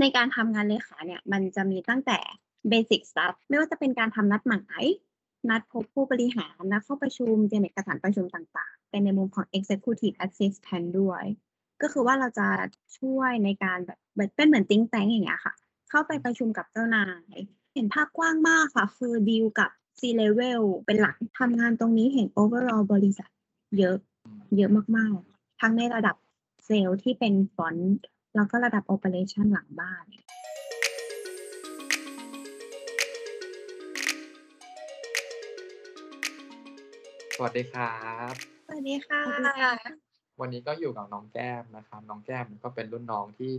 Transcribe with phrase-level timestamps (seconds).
[0.00, 2.18] ในการทำงานเลขาเนี่ยมันจะมีตั้งแต่
[2.70, 4.84] basic stuff ไม่ว่าจะเป็นการทำนัดหมาย
[5.50, 11.24] นัดพบผู้บริหารนัดเข้าประชุมเตรียมเอกสารประชุมต่างๆ เป็นในมุมของ executive assistant ด้วย
[11.82, 12.48] ก็คือว่าเราจะ
[12.98, 13.98] ช่วยในการแบบ
[14.36, 15.54] เป็นเหมือน think tank อย่างเงี้ยค่ะ
[15.90, 17.36] เข้าไปประชุมกับเจ้านาย
[17.74, 23.30] เห็นภาพกว้างมากค่ะ คือดีลกับ C level เป็นหลักทำงานตรงนี้เห็น overall บริษัท
[23.78, 23.96] เยอะ
[24.56, 26.16] เยอะมากๆ ทั้งในระดับ
[26.66, 27.96] เซลล์ที่เป็น front
[28.36, 30.04] แล้วก็ระดับ operation หลังบ้าน
[37.36, 37.94] สวัสดีครั
[38.30, 38.32] บ
[38.66, 39.22] สวัสดีค่ะ
[40.40, 43.52] วันนี้ก็อยู่กับน้องแก้มนะครับ น้องแก้มก็เป็นรุ่นน้องที่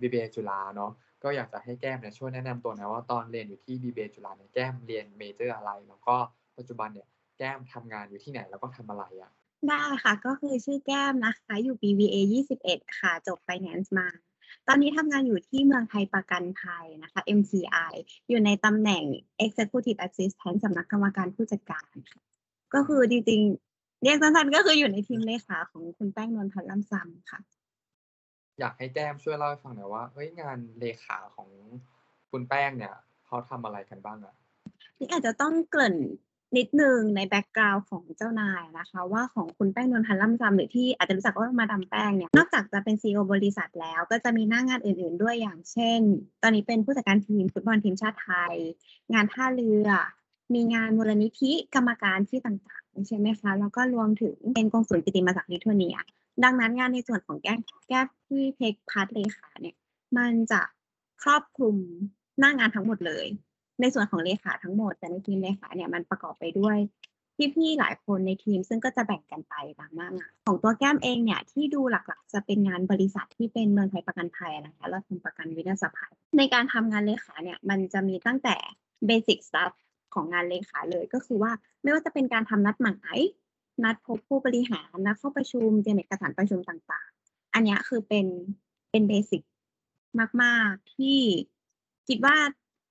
[0.00, 0.92] BBA จุฬาเนาะ
[1.22, 6.16] ก็อยากจะให้แก้มเนี่ยช่วยแนะนำตัวหน่อยว่าตอนเรียนอยู่ที่ BBA จุฬาเนี่ยแก้มเรียน major อะไร แล้วก็
[6.58, 9.32] ปัจจุบันเนี่ยแก้มทำงานอยู่ที่ไหนแล้วก็ทำอะไรอะ
[9.66, 12.16] ได้ค่ะ ก็คือชื่อแก้มนะคะ อยู่ BBA
[12.58, 14.08] 21 ค่ะ จบ Finance มา
[14.68, 17.92] ตอนนี้ทำงานอยู่ที่เมืองไทยประกันภัยนะคะ MCI
[18.28, 19.04] อยู่ในตำแหน่ง
[19.44, 22.20] Executive Assistant สำนักกรรมการผู้จัดการค่ะ
[22.74, 27.40] ก็คือจริงๆ เรียกสั้นๆ ก็คืออยู่ในทีมเลขาของคุณแป้งนวลพันธ์ล่ำซำค่ะ
[28.58, 31.48] อยากให้แก้มช่วยเล่าให้ฟังหน่อยว่าเฮ้ยงานเลขาของ
[32.30, 32.94] คุณแป้งเนี่ย
[33.26, 34.34] เขาทำอะไรกันบ้างอะ
[34.98, 35.96] นี่อาจจะต้องเกริ่น
[36.56, 46.00] นิดนึงในแบ็กกราว n d ของเจ้านายนะคะ ว่าของคุณแป้งนวลพันธ์ล่ำซำหรือที่อาจจะรู้จักว่ามาดามแป้งเนี่ยนอกจากจะเป็น CEO บริษัทแล้วก็จะมีหน้างงานอื่นๆด้วยอย่างเช่น
[46.42, 48.54] ตอนนี้เป็นผู้จัดการทีมฟุตบอลทีมชาติไทย
[49.12, 49.88] งานท่าเรือ
[50.54, 55.96] มีงานมูลนิธิกรรมการที่ต่างๆ ใช่ไหมคะ แล้วก็รวมถึงเป็นกองสุลกิติมาศักลิทัวเนีย
[56.44, 57.54] ดังนั้นงานในส่วนของแก้
[57.88, 59.76] แก้มที่ take part เลขาเนี่ย
[60.16, 60.60] มันจะ
[61.22, 61.76] ครอบคลุม
[62.38, 63.26] หน้างานทั้งหมดเลย
[63.80, 66.78] ในส่วนของเลขาทั้งหมด แต่ในทีมเลขาเนี่ยมันประกอบไปด้วย
[67.54, 78.56] พี่ๆหลายคนในทีมซึ่งก็จะแบ่งกันไปตามงานของตัวแก้มเองเนี่ยที่ดูหลักๆ จะเป็นงานบริษัทที่เป็นเมืองไทยประกันภัยนะคะเราทำประกันวินาศภัยในการทำงานเลขาเนี่ยมันจะมีตั้งแต่
[79.08, 79.72] basic stuff
[80.14, 83.18] ของงานเลขาเลยก็คือว่าไม่ว่าจะเป็นการทำนัดหมาย
[83.84, 88.26] นัดพบผู้บริหารนัดเข้าประชุมเตรียมเอกสารประชุมต่างๆ อันนี้คือเป็น
[88.90, 89.42] เป็นเบสิก
[90.42, 91.18] มาก ๆ ที่
[92.08, 92.36] คิดว่า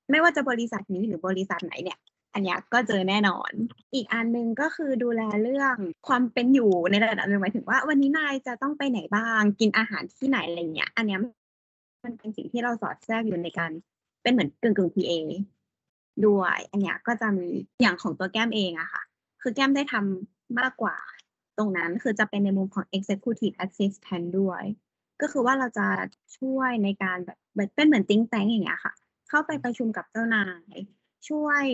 [0.10, 2.00] ไม่ว่าจะบริษัทนี้หรือบริษัทไหนเนี่ย
[2.34, 3.52] อันนี้ก็เจอแน่นอน
[3.94, 5.76] อีกอันหนึ่งก็คือดูแลเรื่อง
[6.08, 11.20] ความเป็นอยู่ในระดับหนึ่งหมายถึงว่า วันนี้นายจะต้องไปไหนบ้าง กินอาหารที่ไหนอะไรเงี้ย อันเนี้ย
[12.04, 13.72] มันเป็นสิ่งที่เราสอดแทรกอยู่ในการ
[14.24, 15.12] เป็นเหมือนกึ่งกึ่ง PA
[16.26, 17.48] ด้วย อันนี้ก็จะมี
[17.82, 19.04] อย่างของตัวแก้มเองอะค่ะ
[19.42, 20.98] คือแก้มได้ทำมากกว่า
[21.58, 24.64] ตรงนั้นคือจะเป็นในมุมของ executive assistant ด้วย
[25.22, 25.88] ก็คือว่าเราจะ
[26.38, 27.38] ช่วยในการแบบ
[27.76, 28.94] เป็นเหมือน think tank อย่างเงี้ยค่ะ
[29.30, 30.74] เข้าไปประชุมกับเจ้านาย
[31.30, 31.66] ช่วย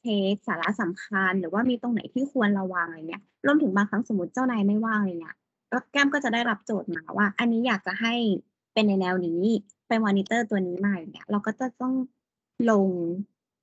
[0.00, 5.36] เทคสาระสำคัญ หรือว่ามีตรงไหนที่ควรระวังอะไรเงี้ยรวมถึงบางครั้งสมมติเจ้านายไม่ว่างอะไรเงี้ย
[5.72, 8.14] ก็แก้มก็จะได้รับโจทย์มาว่า อันนี้อยากจะให้
[8.72, 9.42] เป็นในแนวนี้
[9.88, 11.94] ไปมอนิเตอร์ตัวนี้มาอย่างเงี้ยเราก็จะต้อง
[12.70, 12.88] ลง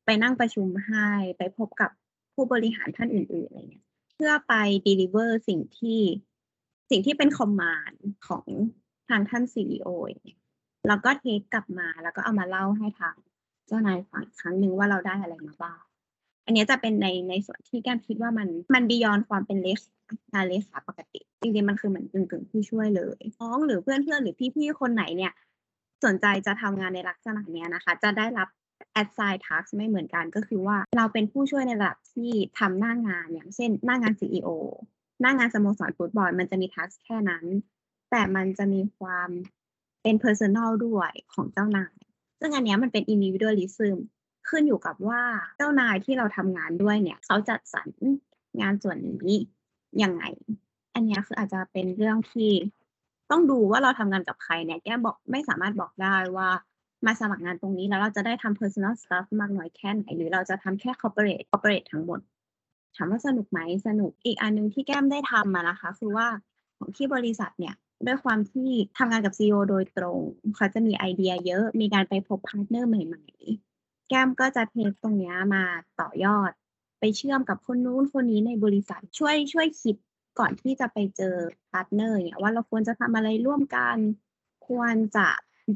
[0.06, 1.08] ไปนั่งประชุมให้
[1.38, 1.90] ไปพบกับ
[2.34, 3.86] ผู้บริหารท่านอื่นๆอะไรเงี้ย
[4.16, 4.54] เพื่อไป
[4.88, 6.02] deliver สิ่งที่
[6.90, 8.46] สิ่งที่เป็นคอมมานด์ของ
[9.10, 10.40] ทางท่าน CEO อย่างเงี้ย
[10.88, 13.16] แล้วก็เทคกลับมาแล้วก็เอามาเล่าให้ทาง
[13.68, 15.82] เจ้านายฟังครั้งหนึ่งว่าเราได้อะไรมาบ้าง
[16.46, 19.80] อันนี้จะเป็นในในส่วนที่แก้มคิดว่ามันมันบียอนความเป็นเลข
[20.34, 25.34] งานเลขาปกติ จริงๆมันคือเหมือนกึ่งจึงๆผู้ช่วยเลยน้องหรือเพื่อนเพื่อนหรือพี่ๆคนไหนเนี่ย
[26.06, 28.48] สนใจจะทำงานในลักษณะเนี้ยนะคะ จะได้รับ
[29.02, 34.50] assign task ไม่เหมือนกันก็คือว่าเราเป็นผู้ช่วยในระดับที่ทำหน้างานอย่างเช่น หน้างาน CEO
[35.22, 37.46] หน้างานสโมสรฟุตบอลมันจะมี task แค่นั้น
[38.12, 39.30] แต่มันจะมีความ
[40.02, 41.96] เป็น personal ด้วยของเจ้านาย
[42.40, 43.98] ซึ่งอันนี้มันเป็น individualism
[44.50, 45.22] ขึ้นอยู่กับว่า
[45.58, 47.90] เจ้านายที่เราทำงานด้วยเนี่ย เขาจัดสรร
[48.62, 49.36] งานส่วนนี้
[50.04, 50.24] ยังไง
[50.94, 52.52] อันนี้คืออาจจะเป็นเรื่องที่
[53.32, 56.50] ต้องดูว่าเราทำงานกับใครเนี่ยแก้มบอกไม่สามารถบอกได้ว่า
[57.06, 62.20] มาสมัครงานตรงนี้แล้วเราจะได้ทำ personal stuff มากน้อยแค่ไหน หรือเราจะทำแค่ corporate corporate ทั้งหมด
[62.96, 66.28] ถามว่าสนุกไหมสนุกอีกอันหนึงที่แก้มได้ทำมานะคะ คือว่า
[66.78, 67.76] ของที่บริษัทเนี่ย
[68.06, 70.20] ด้วยความที่ทำงานกับ CEO โดยตรง
[70.56, 73.26] เขาจะมีไอเดียเยอะ มีการไปพบ partner ใหม่
[73.66, 75.64] ๆ แก้มก็จะ take ตรงนี้มา
[76.00, 76.52] ต่อยอด
[77.00, 79.96] ไปเชื่อมกับคนนู้นคนนี้ในบริษัทช่วยช่วยคิด
[80.40, 81.36] ก่อนที่จะไปเจอ
[81.72, 83.98] partner เนี่ยว่าเราควรจะทำอะไรร่วมกัน
[84.68, 85.28] ควรจะ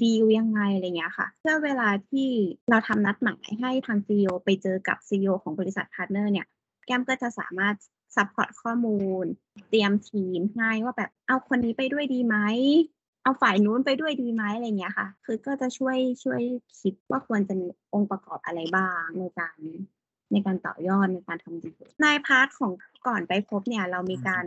[0.03, 2.29] ดีลยังไงอะไรเงี้ยค่ะ เพื่อเวลาที่
[2.69, 6.45] เราทำนัดหมายให้ทาง CEO ไปเจอกับ CEO ของบริษัท partner เนี่ย
[6.85, 7.75] แก้มก็จะสามารถ
[8.15, 9.25] support ข้อมูล
[9.69, 12.37] เตรียมทีมให้ว่าแบบเอาคนนี้ไปด้วยดีไหม
[13.23, 16.41] เอาฝ่ายนู้นไปด้วยดีไหมอะไรเงี้ยค่ะ คือก็จะช่วยช่วย
[16.79, 19.57] คิดว่าควรจะมีองค์ประกอบอะไรบ้างในการ
[20.31, 22.71] ในการต่อยอดในการทำดีลใน part ของ
[23.07, 24.45] ก่อนไปพบเนี่ย เรามีการ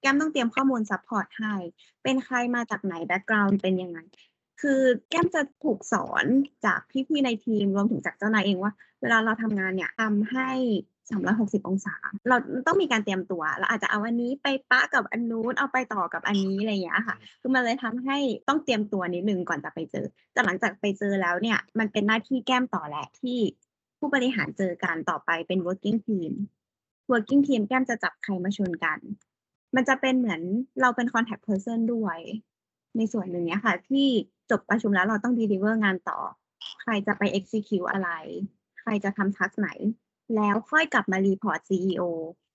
[0.00, 1.54] แก้มต้องเตรียมข้อมูล support ให้
[2.02, 3.98] เป็นใครมาจากไหน background เป็นยังไง
[4.60, 6.24] คือแก้มจะถูกสอน
[6.64, 10.50] จากพี่ๆในทีมรวมถึงจากเจ้านายเองว่า เวลาเราทำงานเนี่ยทำให้
[11.18, 11.94] 360 องศา
[12.28, 12.36] เรา
[12.66, 18.18] ต้องมีการเตรียมตัวเราอาจจะเอาอันนี้ไปปะกับอันนู้นเอาไปต่อกับอันนี้อะไรอย่างเงี้ยค่ะ คือมันเลยทำให้
[18.48, 23.38] ต้องเตรียมตัวนิดนึงก่อนจะไปเจอแต่หลังจากไปเจอแล้วเนี่ยมันเป็นหน้าที่แก้มต่อแหละที่
[23.98, 26.32] ผู้บริหารเจอกันต่อไปเป็น working team
[27.12, 28.98] working team แก้มจะจับใครมาชนกัน
[29.74, 30.40] มันจะเป็นเหมือน
[30.80, 32.18] เราเป็น contact person ด้วย
[32.96, 34.06] ในส่วนหนึ่งเนี้ยค่ะ ที่
[34.50, 36.18] จบประชุมแล้วเราต้อง deliver งานต่อ
[36.80, 38.10] ใครจะไป execute อะไร
[38.80, 39.68] ใครจะทำ task ไหน
[40.36, 42.02] แล้วค่อยกลับมา report CEO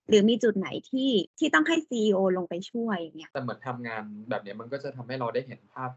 [0.10, 5.92] หรือมีจุดไหนที่ที่ต้องให้ CEO ลงไปช่วยอย่างเงี้ยแต่เหมือนทำงานแบบเนี้ยมันก็จะทำให้เราได้เห็นภาพ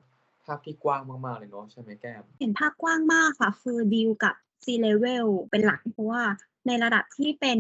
[0.45, 4.35] ภาพที่กว้างมากๆเลยเนาะใช่ไหมแก้ม เห็นภาพกว้างมากค่ะ คือดีลกับ
[4.65, 6.23] C level เป็นหลักเพราะว่า
[6.67, 7.59] ในระดับที่เป็น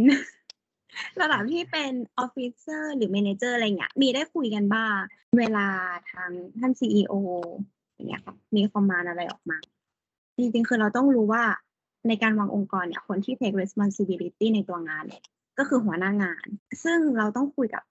[1.20, 4.96] ระดับที่เป็น officer หรือ manager อะไรเงี้ยมีได้คุยกันบ้าง
[5.38, 5.68] เวลา
[6.10, 7.14] ทางท่าน CEO
[7.94, 9.58] อย่างเงี้ยค่ะมี command อะไรออกมา
[10.36, 11.44] จริงๆ คือเราต้องรู้ว่า
[12.08, 15.22] ในการวางองค์กรเนี่ยคนที่ take responsibility ในตัวงานเนี่ย
[15.58, 16.46] ก็คือหัวหน้างาน
[16.84, 17.82] ซึ่งเราต้องคุยกับ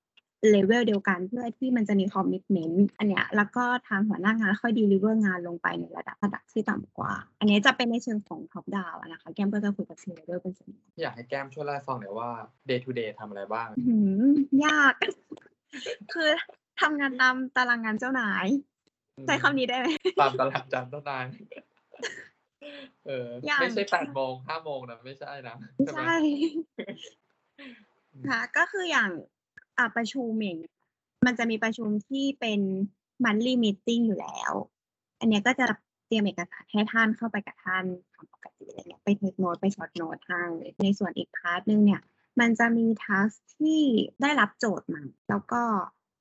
[0.52, 12.30] เลเวลเดียวกันเพื่อที่มันจะมี commitment อันเนี้ยแล้วก็ทางหัวหน้างานค่อย deliver งานลงไปในระดับระดับที่ต่ำกว่า อันนี้จะเป็นในเชิงของ top down นะคะแก้มก็จะคุยกับซีเลเวลเป็นส่วนใหญ่อยากให้แก้มช่วยเล่าให้ฟังหน่อยว่า
[12.70, 13.98] day to day ทำอะไรบ้างอื้อหื
[14.62, 14.94] อยาก
[16.14, 16.30] คือ
[16.82, 18.48] ทำงานตามตารางงานเจ้านาย
[19.26, 19.88] ใช้คำนี้ได้ไหม
[20.22, 21.26] ตามตารางจันทร์ต้นนาน
[23.08, 26.18] เอออย่างไม่ใช่แปดโมงห้าโมงนะไม่ใช่นะไม่ใช่ไหมใช่
[28.30, 29.10] ค่ะก็คืออย่าง
[29.78, 30.76] อะประชุมอย่างเงี้ย
[31.26, 32.62] มันจะมีประชุมที่เป็น
[33.24, 34.52] monthly meeting อยู่แล้ว
[35.20, 35.66] อันเนี้ยก็จะ
[36.08, 37.84] เตรียมเอกสารให้ท่านเข้าไปกับท่าน
[38.14, 40.44] ตามปกติอะไรเงี้ยไปเทคโน e ไปช็อตโน้ตให้
[40.84, 42.02] ในส่วนอีก part นึงเนี่ย
[42.40, 43.82] มันจะมี task ที่
[44.22, 45.62] ได้รับโจทย์มาแล้วก็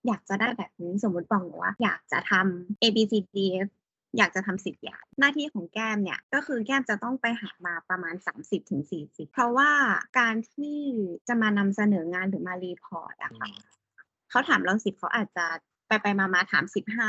[0.06, 3.68] อยากจะได้แบบนี้สมมติบอกหนูว่า อยากจะทำ A B C D F
[4.17, 9.70] อยากจะทำสิบอย่าง หน้าที่ของแก้มเนี่ยก็คือแก้มจะต้องไปหามาประมาณ 30-40ถึง40เพราะว่า
[10.19, 10.79] การที่
[11.29, 13.49] จะมานำเสนองานหรือมารีพอร์ตอะค่ะ
[14.31, 15.47] เขาถามเราสิบเขาอาจจะ
[15.87, 17.08] ไปไปมามาถามสิบห้า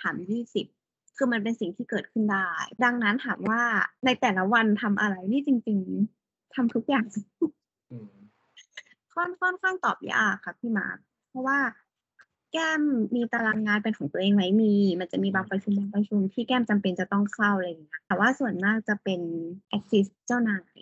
[0.00, 0.66] ถามยี่สิบ
[1.16, 2.50] คือมันเป็นสิ่งที่เกิดขึ้นได้
[2.84, 3.62] ดังนั้นถามว่า
[4.04, 5.78] ในแต่ละวันทำอะไรนี่จริง
[6.18, 7.06] ๆทำทุกอย่าง
[7.90, 8.14] อืม
[9.14, 10.98] ค่อนค่อนข้างตอบยากค่ะพี่มาร์ค
[11.28, 11.58] เพราะว่า
[12.56, 12.82] แก้ม
[13.14, 19.20] มีตารางงานเป็นของตัวเองไหมมี มันจะมีบางประชุมบางประชุมที่แก้มจำเป็นจะต้องเข้าอะไรอย่างเงี้ยแต่ว่าส่วนมากจะเป็น
[19.76, 20.78] assist เจ้านาย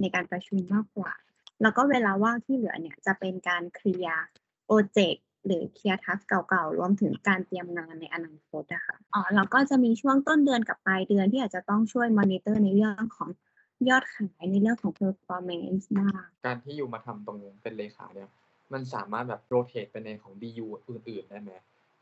[0.00, 1.12] ในการประชุมมากกว่า
[1.62, 4.24] แล้วก็เวลาว่างที่เหลือเนี่ยจะเป็นการเคลียร์
[4.66, 13.28] โปรเจกต์หรือเคลียร์ทัสเก่าๆ รวมถึงการเตรียมงานในอนาคตอะค่ะอ๋อแล้วก็จะมีช่วงต้นเดือนกับปลายเดือนที่อาจจะต้องช่วยมอนิเตอร์ในเรื่องของ
[13.88, 18.30] ยอดขายในเรื่องของ performance บ้างการที่อยู่มาทำตรงเป็นเลขาเนี่ย
[18.72, 21.52] มันสามารถแบบ rotate ไปในของ BU อื่นๆได้ไหม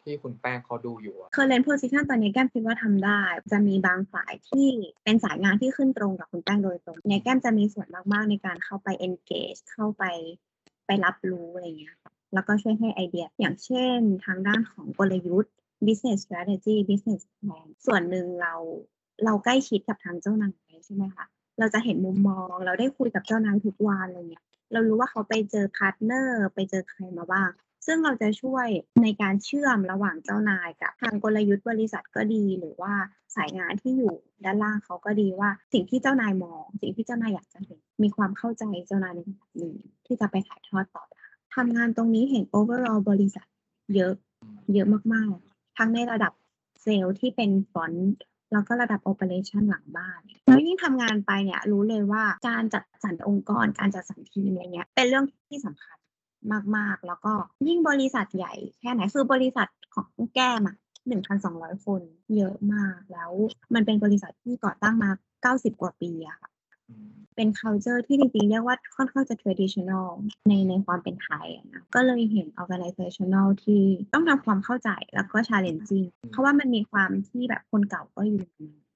[0.05, 3.23] ที่คุณแป้งเขาดูอยู่อะเคอ current position ตอนนี้แก้มคิดว่าทำได้
[3.53, 4.69] จะมีบางฝ่ายที่
[5.05, 10.05] เป็นสายงานที่ขึ้นตรงกับคุณแป้งโดยตรงเนี่ยแก้มจะมีส่วนมากๆในการเข้าไป engage เข้าไป
[10.87, 11.97] ไปรับรู้อะไรเงี้ย
[12.35, 15.53] แล้วก็ช่วยให้ไอเดีย อย่างเช่นทางด้านของกลยุทธ์
[15.87, 18.55] business strategy business plan ส่วนหนึ่งเรา
[19.25, 21.25] เราใกล้ชิดกับทางเจ้านายใช่ไหมคะ
[21.59, 27.51] เราจะเห็นมุมมองเราได้คุยกับเจ้านายทุกวันอะไรเงี้ย เรารู้ว่าเขาไปเจอ partner ไปเจอใครมาบ้าง
[27.87, 28.67] ซึ่งเราจะช่วย
[29.03, 32.93] ในการเชื่อมระหว่างเจ้านายกับทางกลยุทธ์บริษัทก็ดี หรือว่า
[33.37, 34.15] สายงานที่อยู่
[34.45, 41.25] ด้านล่างเขาก็ดีว่า สิ่งที่เจ้านายมอง สิ่งที่เจ้านายอยากจะเห็นมีความเข้าใจเจ้านายในแบบนี้ที่จะไปถ่ายทอดต่อได้
[41.55, 43.47] ทำงานตรงนี้เห็น overall บริษัท
[43.95, 44.15] เยอะ
[44.75, 46.33] เยอะมากๆ ทั้งในระดับ
[46.83, 48.15] เซลล์ที่เป็นฟอนต์
[48.53, 55.99] แล้วก็ระดับโอเปอเรชันหลังบ้าน แล้วยิ่งทำงานไปเนี่ยรู้เลยว่าการจัดสรรองค์กร การจัดสรรทีมอะไรเงี้ยเป็นเรื่องที่สำคัญ
[56.77, 57.33] มากๆ แล้วก็
[57.69, 60.77] ยิ่งบริษัทใหญ่แค่ไหนคือบริษัทของแก้มอะ
[61.09, 62.01] หนึ่งพันสองร้อยคน
[62.37, 63.31] เยอะมากแล้ว
[63.75, 65.11] มันเป็นบริษัทที่ก่อตั้งมา
[65.43, 66.51] เก้าสิบกว่าปีอะค่ะ
[66.89, 70.09] อืม เป็น culture ที่จริงๆเรียกว่าค่อนข้างจะ traditional
[70.49, 73.83] ในในความเป็นไทยอะนะก็เลยเห็น organizational ที่
[74.15, 78.47] ต้องทำความเข้าใจแล้วก็ challenging เพราะว่ามันมีความที่แบบคนเก่าก็อยู่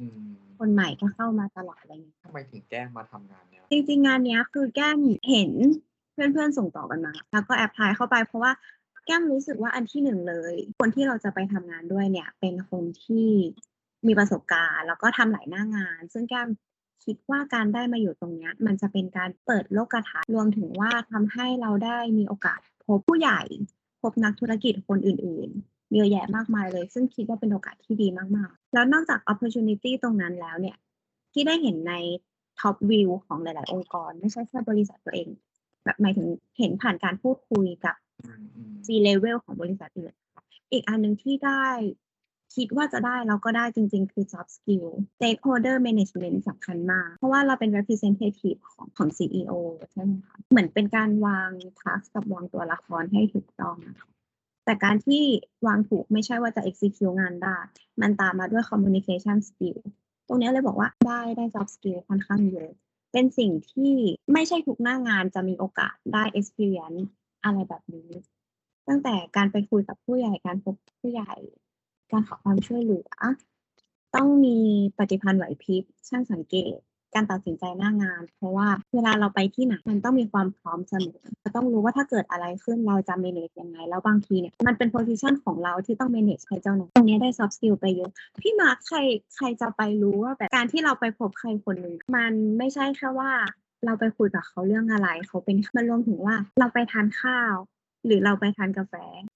[0.01, 0.21] อืม
[0.59, 4.99] คนใหม่ก็เข้ามาตลอดอะไรอย่างเงี้ยทำไมถึงแก้มาทำงานเนี้ยจริงๆงานเนี้ยคือแก้ม
[5.31, 5.51] เห็น
[6.13, 8.53] เพื่อนๆส่งต่อกันมา แล้วก็แอพพลายเข้าไปเพราะว่า
[9.07, 13.29] แก้มรู้สึกว่าอันที่หนึ่งเลย คนที่เราจะไปทำงานด้วยเนี่ย เป็นคนที่
[14.07, 16.49] มีประสบการณ์ แล้วก็ทำหลายหน้างาน ซึ่งแก้ม
[17.05, 23.41] คิดว่าการได้มาอยู่ตรงนี้มันจะเป็นการเปิดโลกทัศน์รวมถึงว่าทำให้เราได้มีโอกาสพบผู้ใหญ่
[24.03, 30.77] พบนักธุรกิจคนอื่นๆเยอะแยะมากมายเลย ซึ่งคิดว่าเป็นโอกาสที่ดีมากๆ แล้วนอกจาก opportunity ตรงนั้นแล้วเนี่ย
[31.33, 31.95] ที่ได้เห็นใน
[32.61, 35.29] ท็อปวิวของหลาย ๆ องค์กร ไม่ใช่แค่บริษัทตัวเอง
[35.85, 37.97] แบบหมายถึงเห็นผ่านการพูดคุยกับ
[38.87, 40.13] C level ของบริษัทอื่น
[40.73, 41.67] อีกอันหนึ่งที่ได้
[42.57, 49.53] คิดว่าจะได้แล้วก็ได้จริง ๆ คือ soft skill stakeholder management สำคัญมาก เพราะว่าเราเป็น representative ของของ CEO
[49.93, 54.09] ใช่ไหมคะ เหมือนเป็นการวาง task กับวางตัวละครให้ถูกต้องนะคะ
[54.65, 55.23] แต่การที่
[55.67, 57.59] วางถูกไม่ใช่ว่าจะ execute งานได้
[58.01, 59.79] มันตามมาด้วย communication skill
[60.29, 62.71] ตรงนี้เลยบอกว่าได้ได้ soft skill ค่อนข้างเยอะ
[63.13, 63.95] เป็นสิ่งที่
[64.33, 67.03] ไม่ใช่ทุกหน้างานจะมีโอกาสได้ experience
[67.45, 68.11] อะไรแบบนี้
[68.89, 71.33] ตั้งแต่การไปคุยกับผู้ใหญ่การพบผู้ใหญ่
[72.13, 73.09] การขอความช่วยเหลือ
[74.15, 74.59] ต้องมี
[74.99, 76.77] ปฏิภาณไหวพริบช่างสังเกต
[77.15, 88.11] การตัดสินใจหน้างาน เพราะว่าเวลาเราไปที่ไหนมันต้องมีความพร้อมเสมอเราต้องรู้ว่าถ้าเกิดอะไรขึ้นเราจะ manage ยังไง แล้วบางทีเนี่ยมันเป็น position ของเราที่ต้อง manage ให้เจ้านายตรงนี้ได้ soft skill ไปเยอะ
[88.43, 88.99] พี่มาร์คใคร
[89.37, 93.33] ใครจะไปรู้ว่าแบบการที่เราไปพบใครคนหนึ่งมันไม่ใช่แค่ว่า
[93.85, 97.55] เราไปคุยกับเขาเรื่องอะไร เขาเป็นมันรวมถึงว่าเราไปทานข้าว
[98.07, 98.95] หรือเราไปทานกาแฟ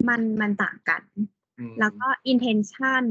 [0.09, 1.03] มันมันต่างกัน
[1.81, 3.05] แล้วก็ intention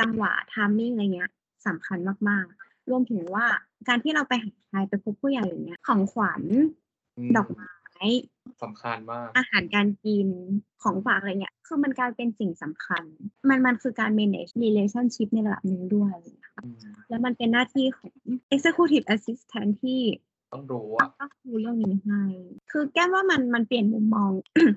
[0.00, 1.30] จังหวะ timing อะไรเงี้ย
[1.66, 1.98] สำคัญ
[2.28, 3.46] มากๆ รวมถึงว่า
[3.88, 6.42] การที่เราไปหาใครไปพบผู้ใหญ่อย่างเงี้ย ของขวัญ
[7.28, 7.70] มดอกไม้
[8.62, 10.28] สำคัญมาก อาหารการกิน
[10.82, 13.02] ของฝากอะไรเงี้ยคือมันกลายเป็นสิ่งสำคัญ
[13.48, 16.76] มันมันคือการ manage relationship ในระดับหนึ่งด้วยนะคะอืม
[17.08, 18.12] แล้วมันเป็นหน้าที่ของ
[18.54, 20.00] executive assistant ที่
[20.52, 22.22] ต้องรู้ต้ออะงต้องรู้เรื่องนี้ให้
[22.70, 24.30] คือแก้มว่ามันมันเปลี่ยนมุมมอง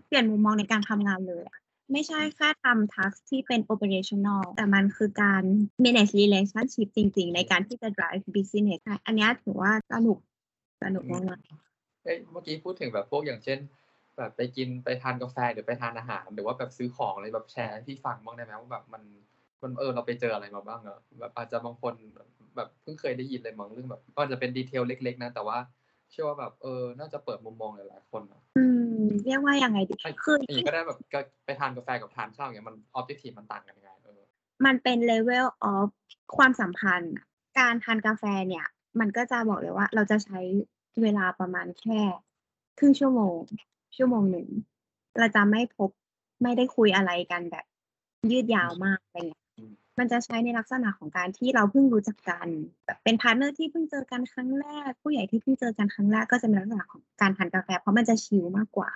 [0.08, 1.58] เปลี่ยนมุมมองในการทำงานเลยอะ
[1.92, 5.44] ไม่ใช่แค่ทำ task ที่เป็น operational แต่มันคือการ
[5.84, 10.18] manage relationship จริง ๆ ในการที่จะ drive business อันนี้ถือว่าสนุก
[10.84, 11.38] สนุกมาก
[12.04, 13.60] เอ้ยเมื่อกี้พูดถึงแบบพวกอย่างเช่น
[14.18, 19.04] แบบไปกินไปทานกาแฟหรือไปทานอาหาร หรือว่าแบบซื้อของอะไรแบบแชร์ให้พี่ฟังบ้างได้ไหมว่าแบบมัน
[19.62, 21.94] มันเออเราไปเจออะไรมาบ้างเนอะแบบอาจจะบางคน
[22.56, 25.58] แบบเพิ่งเคยได้ยินเลยมั้งเรื่องแบบก็อาจจะเป็นดีเทลเล็ก ๆ นะแต่ว่า
[26.12, 28.64] เชื่อว่าแบบเออน่าจะเปิดมุมมองหลายๆคนนะอื
[29.00, 34.22] มเรียกว่ายังไงดีใช่คืออย่างนี้ก็ได้แบบก็ไปทานกาแฟกับทานข้าวอย่างเงี้ยมันออบเจกตีฟมันต่างกันยังไงเออ
[34.66, 35.88] มันเป็น level of
[36.38, 37.26] ความสัมพันธ์อะ
[37.60, 38.66] การทานกาแฟเนี่ย
[39.00, 40.40] มันก็จะบอกเลยว่า เราจะใช้
[41.02, 42.02] เวลาประมาณแค่
[42.80, 43.38] ครึ่งชั่วโมง
[43.98, 44.48] ชั่วโมงหนึ่ง
[45.20, 45.90] เราจะไม่พบ
[46.44, 47.66] ไม่ได้คุยอะไรกันแบบ
[48.32, 49.47] ยืดยาวมากอะไรเงี้ยอื
[49.98, 52.48] มมันจะใช้ในลักษณะของการที่เราเพิ่งรู้จักกัน
[52.86, 58.92] แบบเป็น partner ที่เพิ่งเจอกันครั้งแรก ผู้ใหญ่ที่เพิ่งเจอกันครั้งแรกก็จะเป็นลักษณะของการทานกาแฟ เพราะมันจะ chill มากกว่า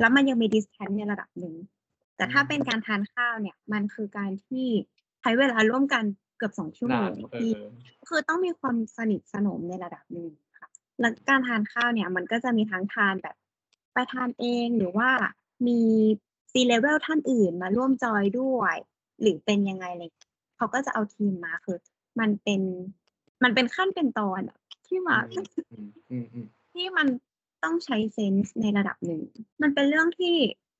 [0.00, 1.54] แล้วมันยังมี distance ในระดับหนึ่ง
[2.16, 4.66] แต่ถ้าเป็นการทานข้าวเนี่ยมันคือการที่
[5.20, 6.04] ใช้เวลาร่วมกัน
[6.38, 10.68] เกือบสองชั่วโมนางนเอที่อคือต้องมีความสนิทสนมในระดับหนึ่งค่ะ
[11.00, 13.36] แล้วการทานข้าวเนี่ยมันก็จะมีทั้งทานแบบ
[13.92, 15.10] ไปทานเองหรือว่า
[15.66, 15.80] มี
[16.52, 18.76] ซีเลเวลท่านอื่นมาร่วมจอยด้วย
[19.20, 20.33] หรือเป็นยังไงอะไรอย่างเลย
[20.64, 21.78] เขาก็จะเอาทีมมาคือ
[22.20, 22.60] มันเป็น
[23.42, 25.40] มันเป็นขั้นเป็นตอนอะที่มาอื
[25.86, 27.06] มอืมอืมที่มัน
[27.64, 29.22] ต้องใช้เซนส์ในระดับหนึ่ง
[29.62, 30.34] มันเป็นเรื่องที่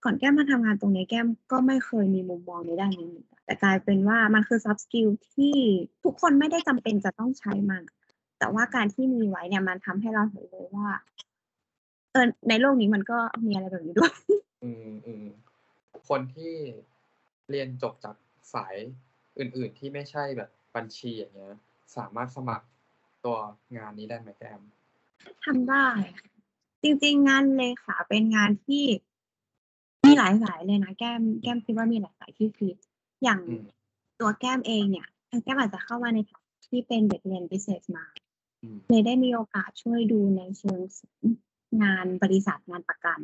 [0.05, 5.55] ก่อนแก้มมาทำงานตรงนี้แก้มก็ไม่เคยมีมุมมองในด้านนี้เหมือนกันแต่กลายเป็นว่ามันคือ soft skill ที่
[6.05, 7.83] ทุกคนไม่ได้จำเป็นจะต้องใช้มัน
[8.39, 10.89] แต่ว่าการที่มีไว้เนี่ยมันทำให้เราเห็นเลยว่า
[12.13, 14.13] เออในโลกนี้มันก็มีอะไรแบบนี้ด้วย
[14.65, 15.25] อืมอืม
[16.09, 16.55] คนที่
[17.51, 18.17] เรียนจบจาก
[18.55, 18.77] สาย
[19.39, 21.55] อื่น ๆ ที่ไม่ใช่แบบบัญชีอย่างเงี้ย
[21.97, 22.67] สามารถสมัคร
[23.25, 23.37] ตัว
[23.77, 24.61] งานนี้ได้ไหมแกม
[25.45, 25.87] ทำได้
[26.19, 26.29] ค่ะ
[26.83, 28.85] จริง ๆ งานเลขาเป็นงานที่
[30.05, 32.77] มีหลายสายเลยนะแก้มแก้มคิดว่ามีหลายสายที่ฟิต
[33.23, 33.65] อย่างอืม
[34.21, 35.07] ตัวแก้มเองเนี่ย
[35.45, 38.05] แก้มอาจจะเข้ามาในฐานะที่เป็นเด็กเรียน business มา
[38.63, 40.81] อืมเลยได้มีโอกาสช่วยดูในเชิง
[41.83, 43.21] งานบริษัทงานประกัน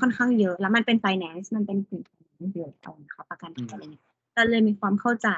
[0.00, 4.04] ค่อนข้างเยอะ แล้วมันเป็น finance มันเป็นกลุ่มของเดือดเอานะคะประกันภัยอะไรเงี้ย
[4.36, 5.28] เราเลยมีความเข้าใจ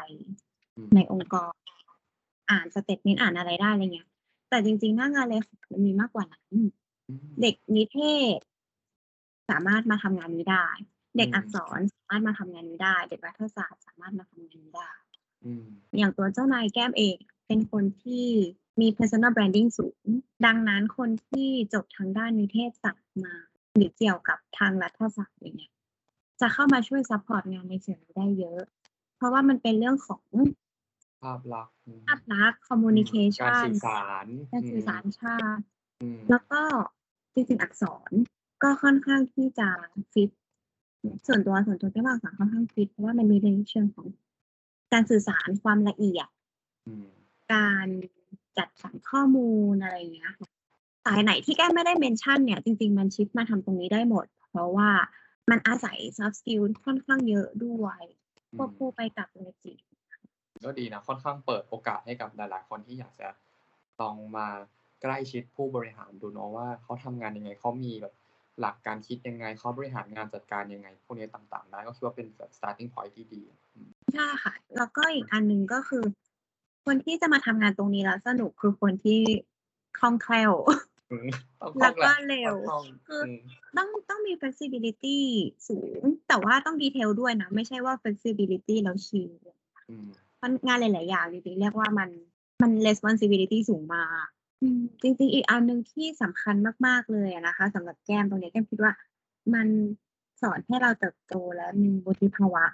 [0.76, 1.54] อืมในองค์กร
[2.50, 4.08] อ่าน statement อ่านอะไรได้อะไรเงี้ย
[4.50, 5.40] แต่จริงๆหน้างานเลย
[5.72, 6.68] มันมีมากกว่านั้นอืม
[7.42, 7.98] เด็กนิเท
[8.36, 8.38] ศ
[9.50, 10.66] สามารถมาทำงานนี้ได้
[11.16, 14.92] เด็กอืมอักษรสามารถมาทำงานนี้ได้ เด็กรัฐศาสตร์สามารถมาทำงานนี้ได้
[15.44, 15.64] อืม
[15.98, 18.26] อย่างตัวเจ้านายแก้มเองเป็นคนที่
[18.80, 20.06] มี personal branding สูง
[20.46, 23.34] ดังนั้นคนที่จบทางด้านนิเทศศาสตร์มา
[23.76, 25.72] หรือเกี่ยวกับทางรัฐศาสตร์อย่างเงี้ย
[26.40, 28.62] จะเข้ามาช่วย support งานในส่วนนี้ได้เยอะ
[29.18, 30.22] เพราะว่ามันเป็นเรื่องของ
[31.22, 35.62] ภาพลักษณ์อืมภาพลักษณ์การ communication สื่อสารการสื่อสารชาติ
[36.02, 36.62] อืมแล้วก็
[37.34, 38.10] จริงๆอักษร
[38.62, 39.68] ก็ค่อนข้างที่จะ
[40.12, 40.30] ฟิต
[41.26, 44.06] ส่วนตัวส่วนตัวที่ว่าอักษรค่อนข้างฟิตเพราะว่ามันมีในเชิงของ
[44.92, 46.28] การสื่อสารความละเอียด
[46.86, 47.08] อืม
[47.52, 47.86] การ
[48.58, 50.48] จัดสรรข้อมูลอะไรอย่างเงี้ยค่ะ
[51.04, 54.90] สายไหนที่แก้มไม่ได้เมนชั่นเนี่ย จริง ๆ มันชิปมาทำตรงนี้ได้หมด เพราะว่า
[55.50, 58.02] มันอาศัย soft skill ค่อนข้างเยอะด้วย
[58.56, 59.72] ควบคู่ไปกับเรจิ
[60.64, 63.28] ก็ดีนะค่อนข้างเปิดโอกาสให้กับหลายๆคนที่อยากจะ
[64.00, 64.46] ลองมา
[65.02, 68.14] ใกล้ชิดผู้บริหารดูเนาะว่าเขาทำงานยังไงเขามีแบบ
[68.60, 73.42] หลักการคิดยังไงเขาบริหารงานจัดการยังไง พวกนี้ต่างๆได้ก็คิดว่าเป็นแบบ starting point ที่ดี
[73.74, 76.04] อืมใช่ค่ะ แล้วก็อีกอันหนึ่งก็คือ
[76.84, 79.20] คนที่จะมาทำงานตรงนี้แล้วสนุกคือคนที่
[79.98, 80.97] คล่องแคล่วอืมต้องค
[81.80, 83.40] แล้ล่อวงแหก็ละเร็วต้องคล่องคืออืม
[83.76, 85.18] ต้องต้องมี flexibility
[85.68, 89.30] สูง แต่ว่าต้องดีเทลด้วยนะ ไม่ใช่ว่า flexibility แล้วชิล
[89.90, 92.10] อืมเพราะงานหลาย ๆ อย่างจริงๆเรียกว่ามัน
[92.62, 94.26] มัน responsibility สูงมาก
[94.62, 96.54] อืมจริง ๆ อีกอันหนึ่งที่สำคัญ
[96.86, 98.92] มาก ๆ เลยอะนะคะสำหรับแก้มตรงนี้แก้มคิดว่า
[99.54, 99.68] มัน
[100.42, 102.64] สอนให้เราเติบโตและมีวุฒิภาวะ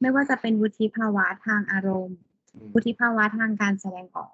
[0.00, 2.18] ไม่ว่าจะเป็นวุฒิภาวะทางอารมณ์
[2.54, 4.32] อืมวุฒิภาวะทางการแสดงออก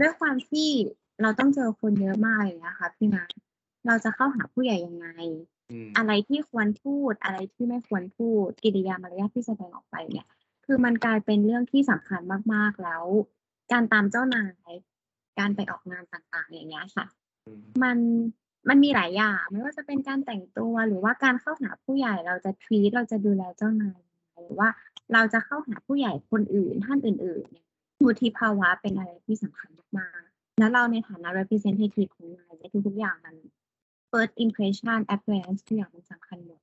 [0.00, 0.70] ด้วยความที่
[1.22, 3.22] เราต้องเจอคนเยอะมากอย่างเงี้ยค่ะพี่มา
[3.86, 5.08] เราจะเข้าหาผู้ใหญ่ยังไง
[5.70, 10.26] อืมอะไรที่ควรพูดอะไรที่ไม่ควรพูดกิริยามารยาทที่แสดงออกไปเนี่ย
[10.66, 12.20] คือมันกลายเป็นเรื่องที่สำคัญ
[12.54, 13.04] มากๆแล้ว
[13.72, 14.70] การตามเจ้านาย
[15.38, 17.06] การไปออกงานต่างๆ อย่างเงี้ยค่ะ
[17.46, 17.98] อืมมัน
[18.68, 24.68] มันมีหลายอย่าง ไม่ว่าจะเป็นการแต่งตัวหรือว่าการเข้าหาผู้ใหญ่เราจะทวีตเราจะดูแลเจ้านายยังไงหรือว่า
[25.12, 27.66] เราจะเข้าหาผู้ใหญ่คนอื่นท่านอื่นๆเนี่ย
[28.04, 33.36] วุฒิภาวะเป็นอะไรที่สำคัญมากๆ แล้วเราในฐานะ representative ของนายเนี่ยทุกๆอย่างมัน
[34.10, 36.60] first impression appearance ทุกอย่างมันสำคัญหมด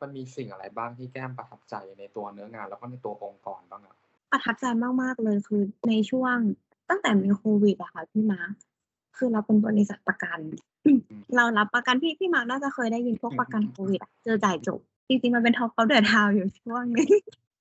[0.00, 3.96] มันมีสิ่งอะไรบ้างที่แก้มประทับใจในตัวเนื้องาน แล้วก็ในตัวองค์กรบ้างอะ
[4.32, 4.64] ประทับใจ
[5.02, 6.36] มาก ๆ เลยคือในช่วง
[6.90, 8.52] ตั้งแต่มีโควิดอะค่ะพี่มาร์ค
[9.16, 10.38] คือเราเป็นบริษัทประกัน
[11.36, 17.06] เรารับประกันพี่พี่มาร์คน่าจะเคยได้ยินพวกประกันโควิดอะเจอจ่ายจบ จริง ๆ มันเป็น talk of the town อยู่ช่วงนึง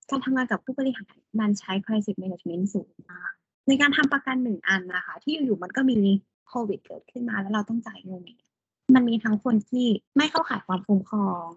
[0.09, 3.33] การทำงานกับผู้บริหารมันใช้ crisis management สูงมาก
[3.69, 5.97] ในการทำประกันหนึ่งอันนะคะ ที่อยู่ๆมันก็มี
[6.49, 8.23] โควิดเกิดขึ้นมาแล้วเราต้องจ่ายเงิน
[8.95, 11.47] มันมีทั้งคนที่ไม่เข้าข่ายความคุ้มครอง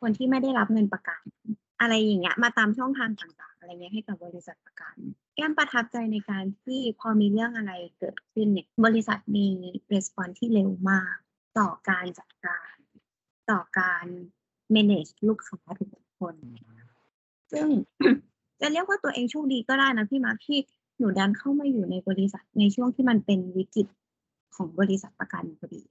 [0.00, 1.22] คนที่ไม่ได้รับเงินประกัน
[1.80, 4.96] อะไรอย่างเงี้ย มาตามช่องทางต่างๆ อะไรเงี้ยให้กับบริษัทประกัน
[5.34, 9.46] แก้มประทับใจในการที่พอมีเรื่องอะไรเกิดขึ้นเนี่ยบริษัทมี
[9.92, 11.14] response ที่เร็วมาก
[11.58, 12.74] ต่อการจัดการ
[13.50, 14.06] ต่อการ
[14.74, 15.88] manage ลูกค้าทุก
[16.18, 16.34] คน
[17.52, 17.66] ซึ่ง
[18.60, 20.58] จะเรียกว่าตัวเองโชคดีก็ได้นะพี่มาร์คที่
[20.98, 23.86] หนูดันเข้ามาอยู่ในบริษัทในช่วงที่มันเป็นวิกฤต
[24.56, 25.82] ของบริษัทประกันพอดี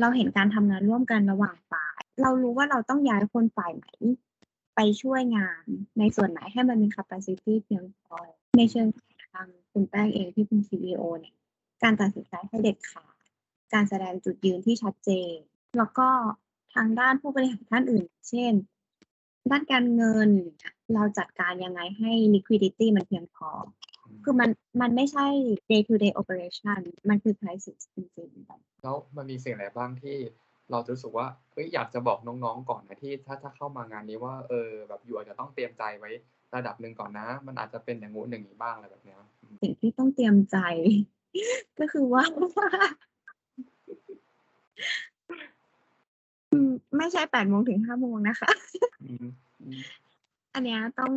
[0.00, 3.86] เราเห็นการทำงานร่วมกันระหว่างฝ่าย เรารู้ว่าเราต้องย้ายคนฝ่ายไหน
[4.76, 5.64] ไปช่วยงาน
[5.98, 8.16] ในส่วนไหนให้มันมี capacity เพียงพอ
[8.56, 8.86] ในเชิง
[9.32, 11.34] ทางคุณแป้งเองที่เป็น CEO เนี่ย
[11.82, 13.14] การตัดสินใจให้เด็ดขาด
[13.72, 15.34] การแสดงจุดยืนที่ชัดเจน
[15.78, 16.08] แล้วก็
[16.74, 18.52] ทางด้านผู้บริหารท่านอื่น เช่น
[19.50, 20.30] ด้านการเงิน
[20.94, 23.50] เราจัดการยังไงให้ liquidity มันเพียงพอ
[24.24, 25.26] คือมันมันไม่ใช่
[25.70, 30.16] day to day operation มันคือ crisis จริงๆแล้วมันมีสิ่งอะไรบ้างที่
[30.70, 36.10] เราจะรู้สึกว่าเฮ้ยอยากจะบอกน้องๆก่อนนะที่ถ้าถ้าเข้ามางานนี้ว่าเออแบบอยู่อาจจะต้องเตรียมใจไว้
[36.54, 40.56] ระดับหนึ่งก่อนนะ มันอาจจะเป็นอย่างงู้นอย่างนี้บ้างอะไรแบบเนี้ยอืมสิ่งที่ต้องเตรียมใจ
[41.78, 42.24] ก็คือว่า
[46.52, 48.50] อืมไม่ใช่แปดโมงถึงห้าโมงนะคะ
[49.02, 49.26] อืม
[49.60, 49.80] อืม
[50.54, 51.12] อันเนี้ยต้อง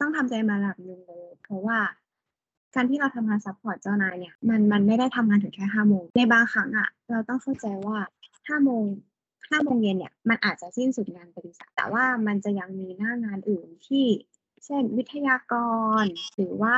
[0.00, 1.78] ต้องทำใจมาระดับหนึ่งเลยเพราะว่า
[2.74, 7.98] การที่เราทำงาน support เจ้านายเนี่ยมันมันไม่ได้ทำงานถึงแค่ห้าโมงในบางครั้งอะเราต้องเข้าใจว่า
[8.48, 8.84] ห้าโมง
[9.48, 14.06] ห้าโมงเย็นเนี่ยมันอาจจะสิ้นสุดงานบริษัทแต่ว่ามันจะยังมีหน้างานอื่นที่
[14.64, 15.54] เช่น วิทยาก
[16.02, 16.04] ร
[16.36, 16.76] หรือว่า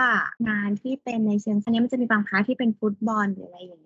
[0.48, 3.85] งานที่เป็นในเชิงอันนี้มันจะมีบาง part ที่เป็นฟุตบอลหรืออะไรอย่างเ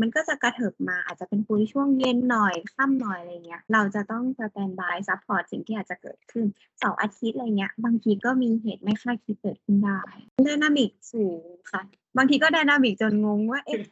[0.00, 6.46] มันก็จะกระเถิบมาอาจจะเป็นคุยช่วงเย็นหน่อยค่ำหน่อยอะไรเงี้ย เราจะต้อง standby support สิ่งที่อาจจะเกิดขึ้น
[6.82, 10.00] สองอาทิตย์อะไรเงี้ย บางทีก็มีเหตุไม่คาดคิดเกิดขึ้นได้
[10.46, 11.82] ดนามิกสูงค่ะ
[12.16, 13.82] บางทีก็ดนามิกจนงงว่าเอ๊ะ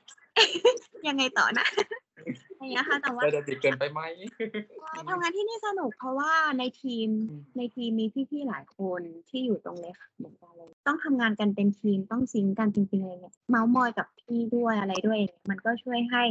[1.09, 1.67] ยังไงต่อนะ
[2.59, 4.01] อย่างเงี้ยค่ะแต่ว่าได้จะติดเกินไปไหม
[5.09, 15.19] ทำงานที่นี่สนุกเพราะว่าในทีมอืมในทีมมีพี่ๆหลายคนที่อยู่ตรงเลยค่ะเหมือนกันเลยต้องทำงานกันเป็นทีมต้องซิงค์กันจริงๆอะไรเงี้ยเมาส์มอยกับพี่ด้วยอะไรด้วย
[15.51, 16.23] มันก็ช่วยให้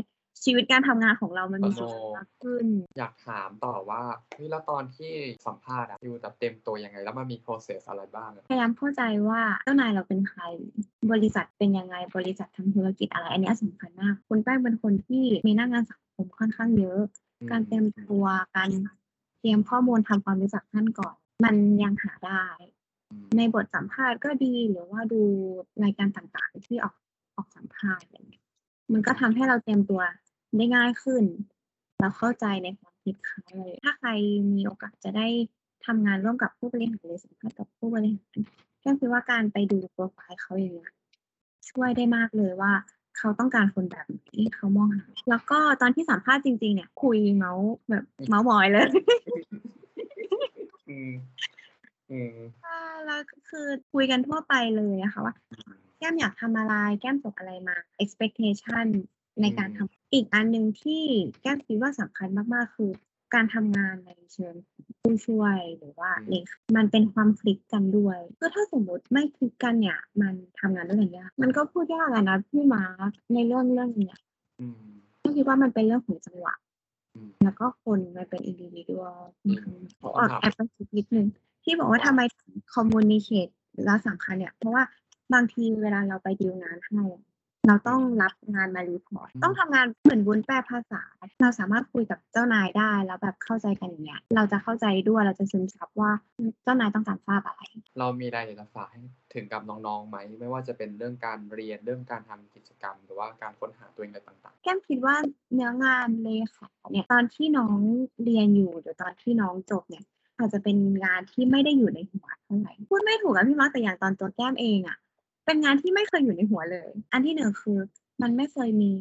[0.44, 2.66] ชีวิตการทำงานของเรามันมีสีสันมากขึ้น
[2.98, 4.02] อยากถามต่อว่า
[4.36, 5.12] เฮ้ยแล้วตอนที่
[5.48, 10.42] สัมภาษณ์อะอยู่แบบเต็มตัวยังไง แล้วมันมี process อะไรบ้างอะพยายามเข้าใจว่าเจ้านายเราเป็นใคร
[11.12, 17.02] บริษัทเป็นยังไงบริษัททำธุรกิจอะไร อันเนี้ยสำคัญมากคุณแป้งเป็นคนที่มีหน้างานสังคมค่อนข้างเยอะ
[17.52, 18.26] การเตรียมตัว
[18.58, 18.70] การ
[19.40, 22.46] เตรียมข้อมูลทำความรู้จักท่านก่อน มันยังหาได้
[23.12, 25.22] อืมในบทสัมภาษณ์ก็ดีหรือว่าดู
[25.84, 26.96] รายการต่างๆที่ออก
[27.36, 28.44] ออกสัมภาษณ์อะไรเงี้ย
[28.94, 30.02] มันก็ทำให้เราเตรียมตัว
[30.58, 31.24] ได้ง่ายขึ้น
[32.00, 34.10] เราเข้าใจในความคิดเขาเลย ถ้าใคร
[34.54, 35.28] มีโอกาสจะได้
[35.86, 38.38] ทำงานร่วมกับผู้บริหารหรือสัมภาษณ์กับผู้บริหาร
[38.86, 40.92] ก็คือว่าการไปดูโปรไฟล์เขาอย่างเงี้ย
[41.70, 42.74] ช่วยได้มากเลยว่า
[43.18, 44.20] เขาต้องการคนแบบไหน
[44.56, 48.88] เขามองหา แล้วก็ตอนที่สัมภาษณ์จริง ๆ เนี่ย คุยเมาส์แบบเมาส์มอยเลย
[50.90, 51.12] อืม
[52.12, 55.34] อืมค่ะแล้วคือคุยกันทั่วไปเลยอะค่ะว่า
[55.98, 58.86] แก้มอยากทำอะไร แก้มจบอะไรมา expectation
[59.42, 61.04] ในการทำ อีกอันหนึ่งที่
[61.42, 62.92] แก้มคิดว่าสำคัญมากๆ คือ
[63.34, 64.56] การทำงานในเชิง
[65.02, 74.18] ผู้ช่วยหรือว่าอืมเลขามันเป็นความคลิกกันด้วยก็ถ้าสมมติไม่คลิกกันเนี่ย มันทำงานด้วยกันยากมันก็พูดยากอะนะพี่มาร์คในเรื่องเรื่องเนี้ย
[74.60, 74.84] อืม
[75.22, 76.54] ก็คิดว่ามันเป็นเรื่องของจังหวะ
[77.16, 81.28] อืมแล้วก็คนมันเป็นอินดิวิ u a l อืมขอออกแอบกระซิบนิดนึง
[81.64, 82.22] ที่บอกว่าทำไม
[82.74, 83.48] communicate
[83.84, 84.84] แล้วสำคัญเนี่ย เพราะว่า
[85.34, 87.24] บางทีเวลาเราไปดีลงานให้อะ
[87.68, 91.02] เราต้องรับงานมา report อืมต้องทำงานเหมือนวุ้นแปลภาษา
[91.42, 96.12] เราสามารถคุยกับเจ้านายได้แล้วแบบเข้าใจกันอย่างเงี้ยเราจะเข้าใจด้วยเราจะซึมซับว่า
[96.64, 97.62] เจ้านายต้องการทราบอะไร
[98.00, 99.02] เรามีอะไรอยากจะฝากให้
[99.34, 105.16] ถึงกับน้องๆไหมไม่ว่าจะเป็นเรื่องการเรียนเรื่องการทำกิจกรรม หรือว่าการค้นหาตัวเองอะไรต่างแก้มคิดว่า
[105.54, 107.80] เนื้องานเลขาเนี่ยตอนที่น้อง
[108.24, 110.04] เรียนอยู่หรือตอนที่น้องจบเนี่ย
[110.40, 114.98] อาจจะเป็นงานที่ไม่ได้อยู่ในหัวเท่าไหร่พูดไม่ถูกอะพี่มาร์คแต่อย่างตอนตัวแก้มเองอะ
[115.46, 117.80] เป็นงานที่ไม่เคยอยู่ในหัวเลย อันที่หนึ่งคือ
[118.22, 118.94] มันไม่เคยมี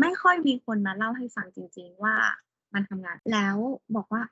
[0.00, 2.14] ไม่ค่อยมีคนมาเล่าให้ฟังจริง ๆ ว่า
[2.74, 3.56] มันทำงานแล้ว
[3.96, 4.22] บอกว่า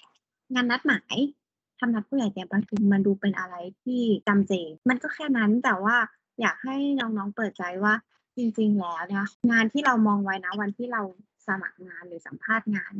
[0.54, 1.16] งานนัดหมาย
[1.78, 4.52] ทำนัดผู้ใหญ่เตรียมประชุมมันดูเป็นอะไรที่จำเจ
[4.88, 5.96] มันก็แค่นั้นแต่ว่า
[6.40, 7.94] อยากให้น้องๆเปิดใจว่า
[8.36, 11.02] จริงๆแล้วเนี่ยงานที่เรามองไว้นะวันที่เรา
[11.46, 12.92] สมัครงานหรือสัมภาษณ์งาน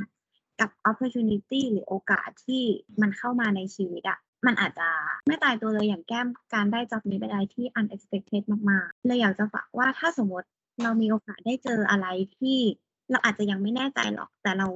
[0.61, 2.63] กับ opportunity หรือโอกาสที่
[3.01, 4.89] มันเข้ามาในชีวิตอะ มันอาจจะ
[5.29, 10.47] ไม่ตายตัวเลยอย่างแก้มการได้จ็อบนี้เป็นอะไรที่ unexpected มากๆ เลยอยากจะฝากว่าถ้าสมมติ
[10.83, 12.07] เรามีโอกาสได้เจออะไร
[12.39, 12.59] ที่
[13.11, 14.69] เราอาจจะยังไม่แน่ใจหรอก แต่เรา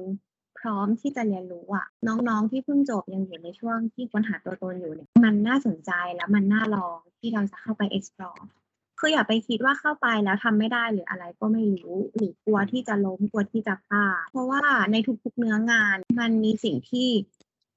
[0.59, 8.43] พร้อมที่จะเรียนรู้อะน้องๆที่เพิ่งจบยังอยู่ในช่วงที่ค้นหาตัวตนอยู่เนี่ยมันน่าสนใจแล้วมันน่าลองที่เราจะเข้าไป explore
[8.99, 17.09] คืออย่าไปคิดว่าเข้าไปแล้วทำไม่ได้หรืออะไรก็ไม่รู้หรือกลัวที่จะล้มกลัวที่จะพลาดเพราะว่าในทุกๆเนื้องาน มันมีสิ่งที่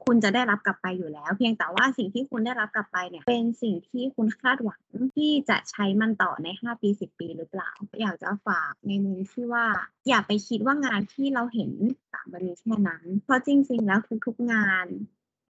[0.05, 4.81] คุณจะได้รับกลับไปอยู่แล้ว เพียงแต่ว่าสิ่งที่คุณได้รับกลับไปเนี่ยเป็นสิ่งที่คุณคาดหวัง
[5.15, 9.67] ที่จะใช้มันต่อใน 5 ปี 10 ปีหรือเปล่า อยากจะฝากในมุมที่ว่า
[10.09, 11.71] อย่าไปคิดว่างานที่เราเห็น
[12.12, 14.87] สามวันนี้แค่นั้น เพราะจริง ๆ แล้วทุกๆงาน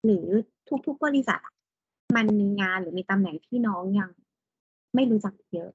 [0.05, 0.27] หรือ
[0.87, 1.41] ทุกๆบริษัท
[2.17, 4.11] มันมีงานหรือมีตำแหน่งที่น้องยัง
[4.95, 5.71] ไม่รู้จักเยอะ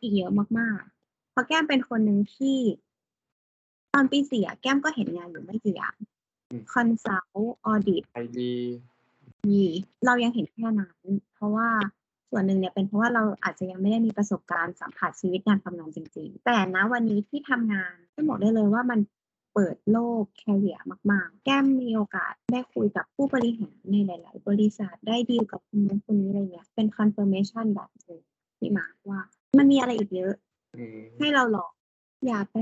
[0.00, 2.58] อีกเยอะมากๆเพราะแก้มเป็นคนหนึ่งที่
[3.92, 6.03] ตอนปีสี่อะแก้มก็เห็นงานอยู่ไม่กี่อย่างอืม
[6.72, 8.54] consult audit IB
[9.48, 9.62] มี
[10.06, 11.68] เรายังเห็นแค่นั้น เพราะว่า
[12.30, 19.00] ส่วนหนึ่งเนี่ยเป็นเพราะว่าเราอาจจะยังไม่ได้มีประสบการณ์สัมผัสชีวิตงานทำงานจริง ๆ แต่ณวันนี้ที่ทำงานก็บอกได้เลยว่ามัน
[19.54, 28.20] เปิดโลก career มากๆ แก้มมีโอกาสได้คุยกับผู้บริหารในหลาย ๆ บริษัทได้ดีลกับคนนู้นคนนี้อะไรเงี้ยเป็น confirmation แบบหนึ่ง
[28.58, 29.20] ที่มาว่า
[29.58, 30.34] มันมีอะไรอีกเยอะ
[30.76, 31.72] อืมให้เราหลอก
[32.26, 32.56] อย่าไป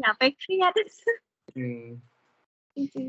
[0.00, 0.72] อย่าไปเครียด
[1.58, 1.82] อืม
[2.76, 3.08] จริง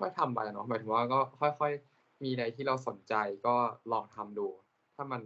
[0.00, 3.14] ค่อยๆทำไปเนาะหมายถึงว่าก็ค่อย ๆ มีอะไรที่เราสนใจ
[3.46, 3.54] ก็
[3.92, 4.46] ลองทำดู
[4.96, 5.22] ถ้ามัน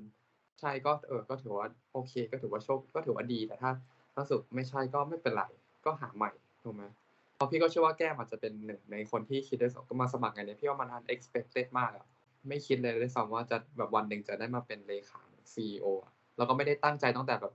[0.60, 3.70] ใช่ก็เออ ก็ถือว่าโอเค ก็ถือว่าโชค ก็ถือว่าดีแต่ถ้า
[4.14, 5.44] ถ้าสุดไม่ใช่ก็ไม่เป็นไร
[5.84, 6.30] ก็หาใหม่
[6.64, 6.84] ถูกไหม
[7.34, 12.06] เพราะพี่ก็เชื่อว่าแก้มอาจจะเป็นหนึ่งในคนที่คิดได้สองก็มาสมัครงานเนี่ยพี่ว่ามัน unexpected มากอะ
[12.48, 15.20] ไม่คิดเลยด้วยซ้ำว่าจะแบบวันหนึ่งจะได้มาเป็นเลขา
[15.54, 17.52] ซีโออะแล้วก็ไม่ได้ตั้งใจตั้งแต่แบบ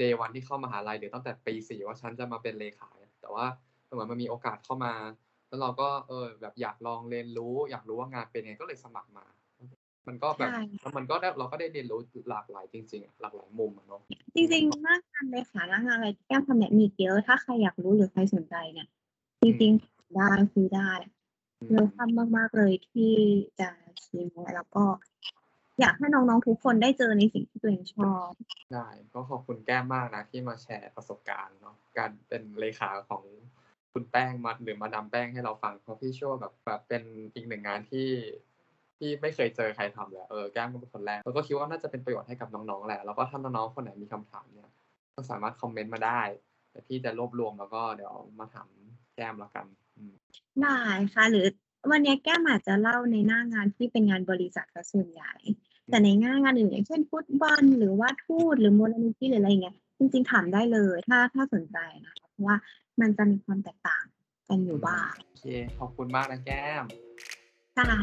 [0.00, 2.88] day วันที่เข้ามหาลัยหรือตั้งแต่ปีสี่ว่าฉันจะมาเป็นเลขา
[3.20, 3.46] แต่ว่า
[3.94, 4.94] เหมือนมันมีโอกาสเข้ามา
[5.48, 9.26] แล้วเราก็เออแบบอยากลองเรียนรู้ อยากรู้ว่างานเป็นไงก็เลยสมัครมา
[10.08, 18.88] มันก็แบบใช่แล้วมันก็ได้เราก็ได้เรียนรู้หลากหลายจริงๆอะหลากหลายมุมอะเนาะๆจริงๆหน้างานเลยค่ะหน้างานอะไรที่แก้มทำเนี่ยมีเยอะถ้าใครอยากรู้หรือใครสนใจเนี่ย
[19.42, 20.90] จริงๆได้คุยได้
[21.60, 23.12] อืมเวลคัมมากๆเลยที่
[23.60, 23.68] จะ
[24.04, 24.84] ชี้แนะแล้วก็
[25.80, 28.30] อยากให้น้องๆทุกคนได้เจอในสิ่งที่ตัวเองชอบ
[28.72, 33.24] ได้ก็ขอบคุณแก้มมากนะที่มาแชร์ประสบการณ์เนาะการเป็นเลขาของ
[33.98, 37.02] คุณแป้งมาหรือมาดามแป้งให้เราฟังเพราะพี่เชื่อว่าแบบแบบเป็น
[37.34, 38.08] อีกหนึ่งงานที่
[38.98, 44.70] ที่ไม่เคยเจอใครทำเลยเออแก้มก็เป็นคนแรกแล้วก็คิดว่าน่าจะเป็นประโยชน์ให้กับน้องๆแหละแล้วก็ถ้าน้องๆคนไหนมีคำถามเนี่ย
[45.14, 46.20] ก็สามารถคอมเมนต์มาได้
[46.70, 48.68] แต่พี่จะรวบรวมแล้วก็เดี๋ยวมาถาม
[49.16, 50.14] แก้มแล้วกันอืม
[50.60, 50.78] ได้
[51.14, 51.46] ค่ะหรือ
[51.90, 55.32] วันนี้แก้มอาจจะเล่าในหน้างานที่เป็นงานบริษัทซะส่วนใหญ่
[55.90, 62.56] แต่ในหน้างานอื่นอย่างเช่นฟุตบอลหรือว่าทูตหรือมูลนิธิหรืออะไรอย่างเงี้ยจริงๆถามได้เลยถ้าถ้าสนใจนะคะเพราะว่า
[63.00, 64.04] มันจะมีความแตกต่าง
[64.48, 65.46] กันอยู่บ้างโอเค
[65.78, 66.84] ขอบคุณมากนะแก้ม
[67.74, 67.94] ได้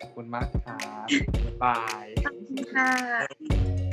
[0.00, 1.06] ขอบคุณมากครับ
[1.46, 3.89] บ๊ายบายขอบคุณค่ะ